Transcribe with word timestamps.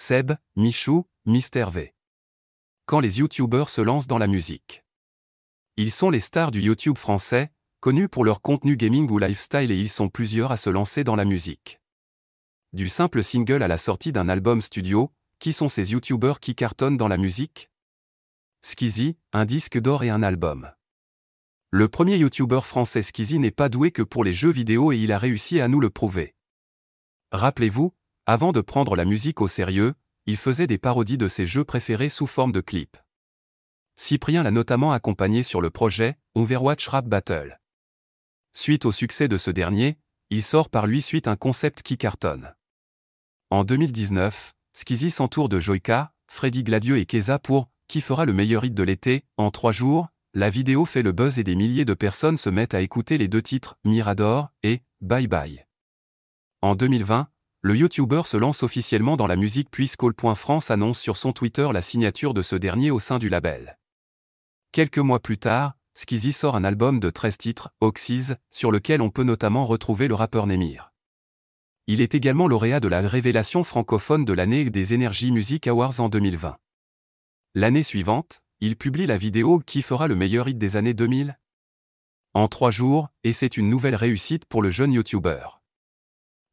Seb, 0.00 0.34
Michou, 0.54 1.06
Mister 1.26 1.66
V. 1.72 1.92
Quand 2.86 3.00
les 3.00 3.18
YouTubeurs 3.18 3.68
se 3.68 3.80
lancent 3.80 4.06
dans 4.06 4.16
la 4.16 4.28
musique. 4.28 4.84
Ils 5.76 5.90
sont 5.90 6.08
les 6.08 6.20
stars 6.20 6.52
du 6.52 6.60
YouTube 6.60 6.96
français, 6.96 7.50
connus 7.80 8.08
pour 8.08 8.24
leur 8.24 8.40
contenu 8.40 8.76
gaming 8.76 9.10
ou 9.10 9.18
lifestyle 9.18 9.72
et 9.72 9.76
ils 9.76 9.88
sont 9.88 10.08
plusieurs 10.08 10.52
à 10.52 10.56
se 10.56 10.70
lancer 10.70 11.02
dans 11.02 11.16
la 11.16 11.24
musique. 11.24 11.80
Du 12.72 12.86
simple 12.86 13.24
single 13.24 13.60
à 13.60 13.66
la 13.66 13.76
sortie 13.76 14.12
d'un 14.12 14.28
album 14.28 14.60
studio, 14.60 15.12
qui 15.40 15.52
sont 15.52 15.68
ces 15.68 15.90
YouTubeurs 15.90 16.38
qui 16.38 16.54
cartonnent 16.54 16.96
dans 16.96 17.08
la 17.08 17.16
musique? 17.16 17.68
Skizzy, 18.62 19.16
un 19.32 19.46
disque 19.46 19.80
d'or 19.80 20.04
et 20.04 20.10
un 20.10 20.22
album. 20.22 20.70
Le 21.72 21.88
premier 21.88 22.18
YouTuber 22.18 22.60
français 22.62 23.02
Skizzy 23.02 23.40
n'est 23.40 23.50
pas 23.50 23.68
doué 23.68 23.90
que 23.90 24.02
pour 24.02 24.22
les 24.22 24.32
jeux 24.32 24.52
vidéo 24.52 24.92
et 24.92 24.96
il 24.96 25.10
a 25.10 25.18
réussi 25.18 25.60
à 25.60 25.66
nous 25.66 25.80
le 25.80 25.90
prouver. 25.90 26.36
Rappelez-vous, 27.32 27.92
avant 28.28 28.52
de 28.52 28.60
prendre 28.60 28.94
la 28.94 29.06
musique 29.06 29.40
au 29.40 29.48
sérieux, 29.48 29.94
il 30.26 30.36
faisait 30.36 30.66
des 30.66 30.76
parodies 30.76 31.16
de 31.16 31.28
ses 31.28 31.46
jeux 31.46 31.64
préférés 31.64 32.10
sous 32.10 32.26
forme 32.26 32.52
de 32.52 32.60
clips. 32.60 32.98
Cyprien 33.96 34.42
l'a 34.42 34.50
notamment 34.50 34.92
accompagné 34.92 35.42
sur 35.42 35.62
le 35.62 35.70
projet 35.70 36.18
Overwatch 36.34 36.88
Rap 36.88 37.06
Battle. 37.06 37.58
Suite 38.52 38.84
au 38.84 38.92
succès 38.92 39.28
de 39.28 39.38
ce 39.38 39.50
dernier, 39.50 39.96
il 40.28 40.42
sort 40.42 40.68
par 40.68 40.86
lui 40.86 41.00
suite 41.00 41.26
un 41.26 41.36
concept 41.36 41.80
qui 41.80 41.96
cartonne. 41.96 42.54
En 43.48 43.64
2019, 43.64 44.52
Skizzy 44.74 45.10
s'entoure 45.10 45.48
de 45.48 45.58
Joyka, 45.58 46.12
Freddy 46.26 46.64
Gladieux 46.64 46.98
et 46.98 47.06
Keza 47.06 47.38
pour 47.38 47.70
Qui 47.86 48.02
fera 48.02 48.26
le 48.26 48.34
meilleur 48.34 48.62
hit 48.62 48.74
de 48.74 48.82
l'été? 48.82 49.24
En 49.38 49.50
trois 49.50 49.72
jours, 49.72 50.08
la 50.34 50.50
vidéo 50.50 50.84
fait 50.84 51.02
le 51.02 51.12
buzz 51.12 51.38
et 51.38 51.44
des 51.44 51.56
milliers 51.56 51.86
de 51.86 51.94
personnes 51.94 52.36
se 52.36 52.50
mettent 52.50 52.74
à 52.74 52.82
écouter 52.82 53.16
les 53.16 53.28
deux 53.28 53.40
titres 53.40 53.78
Mirador 53.86 54.50
et 54.62 54.82
Bye 55.00 55.28
Bye. 55.28 55.64
En 56.60 56.74
2020, 56.74 57.28
le 57.60 57.76
YouTuber 57.76 58.22
se 58.24 58.36
lance 58.36 58.62
officiellement 58.62 59.16
dans 59.16 59.26
la 59.26 59.34
musique 59.34 59.68
puis 59.70 59.90
France 60.36 60.70
annonce 60.70 61.00
sur 61.00 61.16
son 61.16 61.32
Twitter 61.32 61.68
la 61.72 61.82
signature 61.82 62.32
de 62.32 62.40
ce 62.42 62.54
dernier 62.54 62.92
au 62.92 63.00
sein 63.00 63.18
du 63.18 63.28
label. 63.28 63.78
Quelques 64.70 64.98
mois 64.98 65.18
plus 65.18 65.38
tard, 65.38 65.74
Skizzy 65.94 66.32
sort 66.32 66.54
un 66.54 66.62
album 66.62 67.00
de 67.00 67.10
13 67.10 67.36
titres, 67.36 67.70
Oxys, 67.80 68.34
sur 68.50 68.70
lequel 68.70 69.02
on 69.02 69.10
peut 69.10 69.24
notamment 69.24 69.66
retrouver 69.66 70.06
le 70.06 70.14
rappeur 70.14 70.46
Nemir. 70.46 70.92
Il 71.88 72.00
est 72.00 72.14
également 72.14 72.46
lauréat 72.46 72.78
de 72.78 72.86
la 72.86 73.00
révélation 73.00 73.64
francophone 73.64 74.24
de 74.24 74.32
l'année 74.32 74.70
des 74.70 74.94
Energy 74.94 75.32
Music 75.32 75.66
Awards 75.66 75.98
en 75.98 76.08
2020. 76.08 76.56
L'année 77.56 77.82
suivante, 77.82 78.40
il 78.60 78.76
publie 78.76 79.06
la 79.06 79.16
vidéo 79.16 79.58
qui 79.58 79.82
fera 79.82 80.06
le 80.06 80.14
meilleur 80.14 80.48
hit 80.48 80.58
des 80.58 80.76
années 80.76 80.94
2000 80.94 81.36
En 82.34 82.46
trois 82.46 82.70
jours, 82.70 83.08
et 83.24 83.32
c'est 83.32 83.56
une 83.56 83.68
nouvelle 83.68 83.96
réussite 83.96 84.44
pour 84.44 84.62
le 84.62 84.70
jeune 84.70 84.92
YouTuber. 84.92 85.57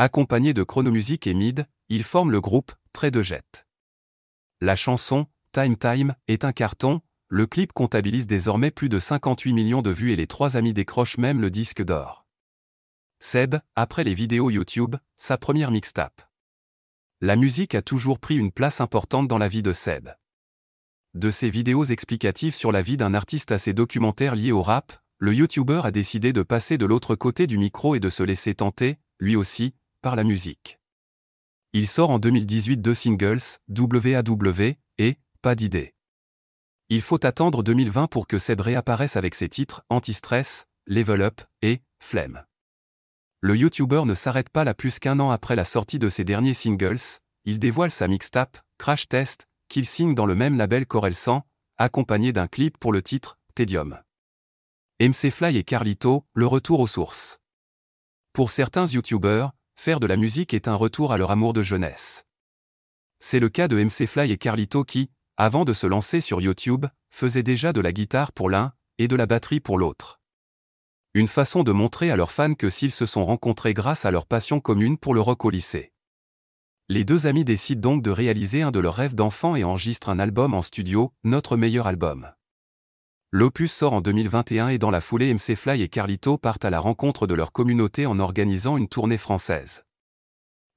Accompagné 0.00 0.54
de 0.54 0.62
Chronomusic 0.62 1.26
et 1.26 1.34
Mid, 1.34 1.66
il 1.88 2.04
forme 2.04 2.30
le 2.30 2.40
groupe 2.40 2.70
Trait 2.92 3.10
de 3.10 3.20
Jet. 3.20 3.66
La 4.60 4.76
chanson, 4.76 5.26
Time 5.50 5.76
Time, 5.76 6.14
est 6.28 6.44
un 6.44 6.52
carton, 6.52 7.00
le 7.26 7.48
clip 7.48 7.72
comptabilise 7.72 8.28
désormais 8.28 8.70
plus 8.70 8.88
de 8.88 9.00
58 9.00 9.52
millions 9.52 9.82
de 9.82 9.90
vues 9.90 10.12
et 10.12 10.16
les 10.16 10.28
trois 10.28 10.56
amis 10.56 10.72
décrochent 10.72 11.18
même 11.18 11.40
le 11.40 11.50
disque 11.50 11.82
d'or. 11.82 12.28
Seb, 13.18 13.56
après 13.74 14.04
les 14.04 14.14
vidéos 14.14 14.50
YouTube, 14.50 14.94
sa 15.16 15.36
première 15.36 15.72
mixtape. 15.72 16.22
La 17.20 17.34
musique 17.34 17.74
a 17.74 17.82
toujours 17.82 18.20
pris 18.20 18.36
une 18.36 18.52
place 18.52 18.80
importante 18.80 19.26
dans 19.26 19.38
la 19.38 19.48
vie 19.48 19.64
de 19.64 19.72
Seb. 19.72 20.10
De 21.14 21.32
ses 21.32 21.50
vidéos 21.50 21.82
explicatives 21.82 22.54
sur 22.54 22.70
la 22.70 22.82
vie 22.82 22.98
d'un 22.98 23.14
artiste 23.14 23.50
à 23.50 23.58
ses 23.58 23.72
documentaires 23.72 24.36
liés 24.36 24.52
au 24.52 24.62
rap, 24.62 24.92
le 25.18 25.34
YouTuber 25.34 25.80
a 25.82 25.90
décidé 25.90 26.32
de 26.32 26.44
passer 26.44 26.78
de 26.78 26.86
l'autre 26.86 27.16
côté 27.16 27.48
du 27.48 27.58
micro 27.58 27.96
et 27.96 28.00
de 28.00 28.10
se 28.10 28.22
laisser 28.22 28.54
tenter, 28.54 29.00
lui 29.18 29.34
aussi, 29.34 29.74
par 30.00 30.16
la 30.16 30.24
musique. 30.24 30.78
Il 31.72 31.86
sort 31.86 32.10
en 32.10 32.18
2018 32.18 32.78
deux 32.78 32.94
singles, 32.94 33.40
WAW 33.68 34.74
et 34.98 35.18
Pas 35.42 35.54
d'idée. 35.54 35.94
Il 36.88 37.02
faut 37.02 37.24
attendre 37.26 37.62
2020 37.62 38.06
pour 38.06 38.26
que 38.26 38.38
Seb 38.38 38.60
réapparaisse 38.62 39.16
avec 39.16 39.34
ses 39.34 39.48
titres 39.48 39.82
Anti-stress, 39.90 40.66
Level 40.86 41.20
Up 41.20 41.42
et 41.60 41.82
Flemme. 42.00 42.44
Le 43.40 43.56
YouTuber 43.56 44.02
ne 44.06 44.14
s'arrête 44.14 44.48
pas 44.48 44.64
là 44.64 44.74
plus 44.74 44.98
qu'un 44.98 45.20
an 45.20 45.30
après 45.30 45.54
la 45.54 45.64
sortie 45.64 45.98
de 45.98 46.08
ses 46.08 46.24
derniers 46.24 46.54
singles, 46.54 47.20
il 47.44 47.58
dévoile 47.58 47.90
sa 47.90 48.08
mixtape, 48.08 48.58
Crash 48.78 49.06
Test, 49.08 49.46
qu'il 49.68 49.86
signe 49.86 50.14
dans 50.14 50.26
le 50.26 50.34
même 50.34 50.56
label 50.56 50.86
Corel 50.86 51.14
100, 51.14 51.46
accompagné 51.76 52.32
d'un 52.32 52.48
clip 52.48 52.78
pour 52.78 52.92
le 52.92 53.02
titre 53.02 53.38
Tedium. 53.54 54.00
MC 55.00 55.30
Fly 55.30 55.56
et 55.56 55.64
Carlito, 55.64 56.24
le 56.34 56.46
retour 56.46 56.80
aux 56.80 56.86
sources. 56.86 57.38
Pour 58.32 58.50
certains 58.50 58.86
YouTubers, 58.86 59.52
faire 59.78 60.00
de 60.00 60.08
la 60.08 60.16
musique 60.16 60.54
est 60.54 60.66
un 60.66 60.74
retour 60.74 61.12
à 61.12 61.18
leur 61.18 61.30
amour 61.30 61.52
de 61.52 61.62
jeunesse. 61.62 62.26
C'est 63.20 63.38
le 63.38 63.48
cas 63.48 63.68
de 63.68 63.80
MC 63.80 64.08
Fly 64.08 64.32
et 64.32 64.36
Carlito 64.36 64.82
qui, 64.82 65.08
avant 65.36 65.64
de 65.64 65.72
se 65.72 65.86
lancer 65.86 66.20
sur 66.20 66.40
YouTube, 66.40 66.86
faisaient 67.10 67.44
déjà 67.44 67.72
de 67.72 67.80
la 67.80 67.92
guitare 67.92 68.32
pour 68.32 68.50
l'un 68.50 68.72
et 68.98 69.06
de 69.06 69.14
la 69.14 69.26
batterie 69.26 69.60
pour 69.60 69.78
l'autre. 69.78 70.20
Une 71.14 71.28
façon 71.28 71.62
de 71.62 71.70
montrer 71.70 72.10
à 72.10 72.16
leurs 72.16 72.32
fans 72.32 72.54
que 72.54 72.70
s'ils 72.70 72.90
se 72.90 73.06
sont 73.06 73.24
rencontrés 73.24 73.72
grâce 73.72 74.04
à 74.04 74.10
leur 74.10 74.26
passion 74.26 74.58
commune 74.58 74.98
pour 74.98 75.14
le 75.14 75.20
rock 75.20 75.44
au 75.44 75.50
lycée. 75.50 75.92
Les 76.88 77.04
deux 77.04 77.28
amis 77.28 77.44
décident 77.44 77.92
donc 77.92 78.02
de 78.02 78.10
réaliser 78.10 78.62
un 78.62 78.72
de 78.72 78.80
leurs 78.80 78.96
rêves 78.96 79.14
d'enfant 79.14 79.54
et 79.54 79.62
enregistrent 79.62 80.08
un 80.08 80.18
album 80.18 80.54
en 80.54 80.62
studio, 80.62 81.12
Notre 81.22 81.56
meilleur 81.56 81.86
album. 81.86 82.32
L'opus 83.30 83.70
sort 83.70 83.92
en 83.92 84.00
2021 84.00 84.68
et 84.68 84.78
dans 84.78 84.90
la 84.90 85.02
foulée 85.02 85.34
MC 85.34 85.54
Fly 85.54 85.82
et 85.82 85.90
Carlito 85.90 86.38
partent 86.38 86.64
à 86.64 86.70
la 86.70 86.80
rencontre 86.80 87.26
de 87.26 87.34
leur 87.34 87.52
communauté 87.52 88.06
en 88.06 88.18
organisant 88.20 88.78
une 88.78 88.88
tournée 88.88 89.18
française. 89.18 89.84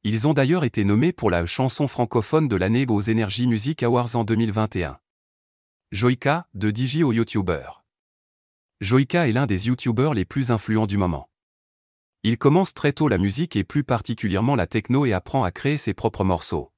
Ils 0.04 0.28
ont 0.28 0.34
d'ailleurs 0.34 0.66
été 0.66 0.84
nommés 0.84 1.14
pour 1.14 1.30
la 1.30 1.46
chanson 1.46 1.88
francophone 1.88 2.50
de 2.50 2.58
l'année 2.58 2.86
aux 2.90 3.10
Energy 3.10 3.48
Music 3.48 3.84
Awards 3.84 4.18
en 4.18 4.26
2021. 4.26 5.00
Joika, 5.94 6.46
de 6.54 6.76
DJ 6.76 7.04
au 7.04 7.14
YouTuber. 7.14 7.70
Joika 8.82 9.30
est 9.30 9.32
l'un 9.32 9.46
des 9.46 9.68
YouTubers 9.68 10.14
les 10.14 10.26
plus 10.26 10.52
influents 10.52 10.88
du 10.88 10.98
moment. 10.98 11.30
Il 12.24 12.38
commence 12.38 12.74
très 12.74 12.92
tôt 12.92 13.08
la 13.08 13.18
musique 13.18 13.56
et 13.56 13.64
plus 13.64 13.86
particulièrement 13.86 14.56
la 14.58 14.68
techno 14.68 15.06
et 15.06 15.14
apprend 15.14 15.46
à 15.46 15.52
créer 15.52 15.78
ses 15.78 15.94
propres 15.94 16.26
morceaux. 16.26 16.74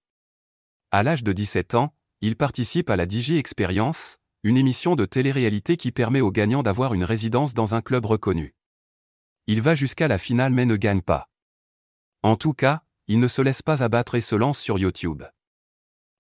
À 0.91 1.01
l'âge 1.01 1.23
de 1.23 1.33
17 1.33 1.73
ans, 1.73 1.95
il 2.22 2.35
participe 2.35 2.91
à 2.91 2.95
la 2.95 3.06
DJ 3.09 3.31
Experience, 3.31 4.19
une 4.46 4.58
émission 4.58 4.98
de 4.98 5.06
télé-réalité 5.06 5.78
qui 5.78 5.94
permet 5.94 6.20
aux 6.20 6.31
gagnants 6.31 6.64
d'avoir 6.64 6.94
une 6.94 7.06
résidence 7.06 7.54
dans 7.54 7.76
un 7.76 7.81
club 7.81 8.06
reconnu. 8.06 8.56
Il 9.48 9.62
va 9.62 9.74
jusqu'à 9.74 10.09
la 10.09 10.18
finale 10.18 10.52
mais 10.52 10.66
ne 10.66 10.76
gagne 10.76 11.02
pas. 11.02 11.30
En 12.24 12.36
tout 12.36 12.54
cas, 12.54 12.84
il 13.08 13.22
ne 13.22 13.28
se 13.30 13.42
laisse 13.42 13.62
pas 13.62 13.84
abattre 13.84 14.16
et 14.16 14.22
se 14.22 14.36
lance 14.36 14.59
sur 14.59 14.78
YouTube. 14.78 15.24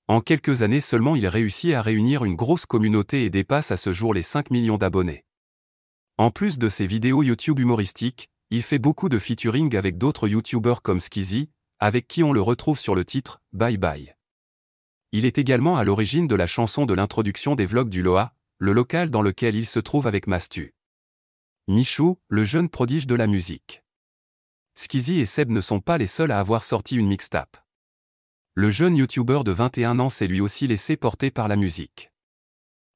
En 0.07 0.21
quelques 0.21 0.61
années 0.61 0.79
seulement 0.79 1.17
il 1.17 1.27
réussit 1.27 1.73
à 1.73 1.81
réunir 1.81 2.23
une 2.23 2.35
grosse 2.35 2.65
communauté 2.65 3.25
et 3.25 3.29
dépasse 3.29 3.71
à 3.71 3.77
ce 3.77 3.91
jour 3.91 4.13
les 4.13 4.21
5 4.21 4.51
millions 4.51 4.77
d'abonnés. 4.77 5.25
En 6.17 6.31
plus 6.31 6.57
de 6.57 6.69
ses 6.69 6.87
vidéos 6.87 7.23
YouTube 7.23 7.59
humoristiques, 7.59 8.29
il 8.51 8.61
fait 8.61 8.79
beaucoup 8.79 9.09
de 9.09 9.19
featuring 9.19 9.75
avec 9.75 9.97
d'autres 9.97 10.29
YouTubers 10.29 10.81
comme 10.81 10.99
Skizzy, 11.01 11.49
avec 11.79 12.07
qui 12.07 12.23
on 12.23 12.31
le 12.31 12.41
retrouve 12.41 12.79
sur 12.79 12.95
le 12.95 13.03
titre 13.03 13.41
Bye 13.51 13.77
Bye. 13.77 14.13
Il 15.15 15.25
est 15.25 15.37
également 15.37 15.77
à 15.77 15.83
l'origine 15.83 16.27
de 16.27 16.33
la 16.33 16.47
chanson 16.47 16.87
de 16.87 16.93
l'introduction 16.95 17.53
des 17.53 17.67
vlogs 17.67 17.87
du 17.87 18.01
Loa, 18.01 18.33
le 18.57 18.73
local 18.73 19.11
dans 19.11 19.21
lequel 19.21 19.53
il 19.53 19.67
se 19.67 19.79
trouve 19.79 20.07
avec 20.07 20.25
Mastu. 20.25 20.73
Michou, 21.67 22.17
le 22.29 22.43
jeune 22.43 22.67
prodige 22.67 23.05
de 23.05 23.13
la 23.13 23.27
musique. 23.27 23.83
Skizzy 24.73 25.19
et 25.19 25.27
Seb 25.27 25.51
ne 25.51 25.61
sont 25.61 25.81
pas 25.81 25.99
les 25.99 26.07
seuls 26.07 26.31
à 26.31 26.39
avoir 26.39 26.63
sorti 26.63 26.95
une 26.95 27.05
mixtape. 27.05 27.57
Le 28.55 28.71
jeune 28.71 28.97
YouTuber 28.97 29.41
de 29.45 29.51
21 29.51 29.99
ans 29.99 30.09
s'est 30.09 30.25
lui 30.25 30.41
aussi 30.41 30.65
laissé 30.65 30.97
porter 30.97 31.29
par 31.29 31.47
la 31.47 31.57
musique. 31.57 32.11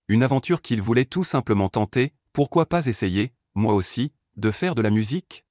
Une 0.07 0.23
aventure 0.23 0.63
qu'il 0.63 0.81
voulait 0.81 1.05
tout 1.05 1.23
simplement 1.23 1.69
tenter, 1.69 2.15
pourquoi 2.33 2.65
pas 2.65 2.87
essayer, 2.87 3.31
moi 3.53 3.75
aussi, 3.75 4.11
de 4.37 4.49
faire 4.49 4.73
de 4.73 4.81
la 4.81 4.89
musique? 4.89 5.45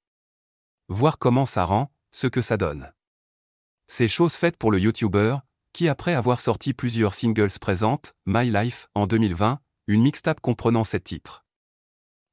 Voir 0.89 1.17
comment 1.17 1.45
ça 1.45 1.63
rend, 1.63 1.93
ce 2.11 2.27
que 2.27 2.41
ça 2.41 2.57
donne. 2.57 2.91
C'est 3.87 4.09
chose 4.09 4.33
faite 4.33 4.57
pour 4.57 4.69
le 4.69 4.81
YouTuber, 4.81 5.37
qui 5.77 5.89
après 5.89 6.15
avoir 6.15 6.39
sorti 6.39 6.73
plusieurs 6.73 7.13
singles 7.13 7.59
présente, 7.61 8.15
My 8.25 8.49
Life, 8.49 8.87
en 8.95 9.05
2020, 9.05 9.59
une 9.85 10.01
mixtape 10.01 10.41
comprenant 10.41 10.83
sept 10.83 11.03
titres. 11.03 11.45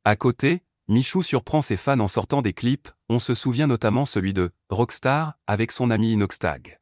À 0.05 0.17
côté, 0.17 0.63
Michou 0.89 1.23
surprend 1.23 1.61
ses 1.61 1.77
fans 1.77 2.01
en 2.01 2.09
sortant 2.09 2.41
des 2.41 2.55
clips, 2.55 2.89
on 3.11 3.19
se 3.19 3.35
souvient 3.35 3.67
notamment 3.67 4.07
celui 4.07 4.33
de 4.33 4.51
Rockstar 4.71 5.35
avec 5.47 5.73
son 5.73 5.91
ami 5.91 6.13
Inoxtag. 6.15 6.81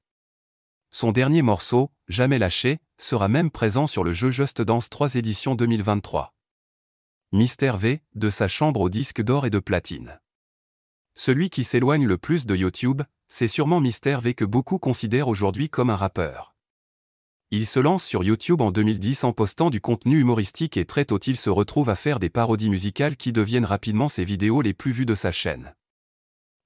Son 0.92 1.10
dernier 1.10 1.42
morceau, 1.42 1.90
Jamais 2.06 2.38
lâché, 2.38 2.78
sera 2.96 3.26
même 3.26 3.50
présent 3.50 3.88
sur 3.88 4.04
le 4.04 4.12
jeu 4.12 4.30
Just 4.30 4.62
Dance 4.62 4.88
3 4.88 5.16
édition 5.16 5.56
2023. 5.56 6.32
Mystère 7.32 7.76
V, 7.76 8.04
de 8.14 8.30
sa 8.30 8.46
chambre 8.46 8.82
au 8.82 8.88
disque 8.88 9.20
d'or 9.20 9.46
et 9.46 9.50
de 9.50 9.58
platine. 9.58 10.20
Celui 11.16 11.50
qui 11.50 11.64
s'éloigne 11.64 12.06
le 12.06 12.18
plus 12.18 12.46
de 12.46 12.54
YouTube, 12.54 13.02
c'est 13.26 13.48
sûrement 13.48 13.80
Mystère 13.80 14.20
V 14.20 14.34
que 14.34 14.44
beaucoup 14.44 14.78
considèrent 14.78 15.26
aujourd'hui 15.26 15.68
comme 15.68 15.90
un 15.90 15.96
rappeur. 15.96 16.51
Il 17.54 17.66
se 17.66 17.78
lance 17.78 18.02
sur 18.02 18.24
YouTube 18.24 18.62
en 18.62 18.70
2010 18.70 19.24
en 19.24 19.34
postant 19.34 19.68
du 19.68 19.82
contenu 19.82 20.18
humoristique 20.18 20.78
et 20.78 20.86
très 20.86 21.04
tôt 21.04 21.18
il 21.18 21.36
se 21.36 21.50
retrouve 21.50 21.90
à 21.90 21.96
faire 21.96 22.18
des 22.18 22.30
parodies 22.30 22.70
musicales 22.70 23.14
qui 23.14 23.30
deviennent 23.30 23.66
rapidement 23.66 24.08
ses 24.08 24.24
vidéos 24.24 24.62
les 24.62 24.72
plus 24.72 24.90
vues 24.90 25.04
de 25.04 25.14
sa 25.14 25.32
chaîne. 25.32 25.74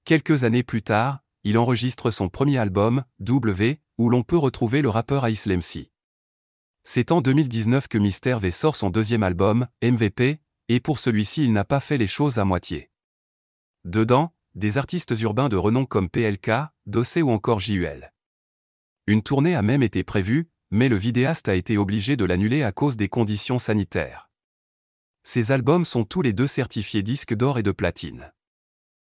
Quelques 0.05 0.45
années 0.45 0.63
plus 0.63 0.83
tard, 0.83 1.19
il 1.43 1.57
enregistre 1.57 2.09
son 2.09 2.29
premier 2.29 2.57
album, 2.57 3.03
W, 3.19 3.81
où 3.97 4.09
l'on 4.09 4.23
peut 4.23 4.37
retrouver 4.37 4.81
le 4.81 4.87
rappeur 4.87 5.27
Ice 5.27 5.45
MC. 5.47 5.91
C'est 6.85 7.11
en 7.11 7.19
2019 7.19 7.89
que 7.89 7.97
Mister 7.97 8.37
V 8.39 8.49
sort 8.49 8.77
son 8.77 8.89
deuxième 8.89 9.23
album, 9.23 9.67
MVP, 9.83 10.39
et 10.69 10.79
pour 10.79 10.99
celui-ci 10.99 11.43
il 11.43 11.51
n'a 11.51 11.65
pas 11.65 11.81
fait 11.81 11.97
les 11.97 12.07
choses 12.07 12.39
à 12.39 12.45
moitié. 12.45 12.89
Dedans, 13.83 14.33
des 14.55 14.77
artistes 14.77 15.13
urbains 15.19 15.49
de 15.49 15.57
renom 15.57 15.85
comme 15.85 16.07
PLK, 16.07 16.49
Dossé 16.85 17.21
ou 17.21 17.31
encore 17.31 17.59
JUL. 17.59 18.13
Une 19.05 19.21
tournée 19.21 19.53
a 19.53 19.61
même 19.61 19.83
été 19.83 20.05
prévue, 20.05 20.49
mais 20.71 20.89
le 20.89 20.97
vidéaste 20.97 21.49
a 21.49 21.55
été 21.55 21.77
obligé 21.77 22.15
de 22.15 22.25
l'annuler 22.25 22.63
à 22.63 22.71
cause 22.71 22.97
des 22.97 23.09
conditions 23.09 23.59
sanitaires. 23.59 24.29
Ces 25.23 25.51
albums 25.51 25.85
sont 25.85 26.05
tous 26.05 26.21
les 26.21 26.33
deux 26.33 26.47
certifiés 26.47 27.03
disques 27.03 27.33
d'or 27.33 27.59
et 27.59 27.63
de 27.63 27.71
platine. 27.71 28.31